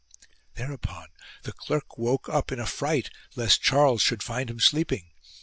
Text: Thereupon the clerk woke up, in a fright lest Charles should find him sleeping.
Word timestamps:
Thereupon 0.55 1.09
the 1.43 1.51
clerk 1.53 1.95
woke 1.95 2.27
up, 2.27 2.51
in 2.51 2.59
a 2.59 2.65
fright 2.65 3.11
lest 3.35 3.61
Charles 3.61 4.01
should 4.01 4.23
find 4.23 4.49
him 4.49 4.59
sleeping. 4.59 5.11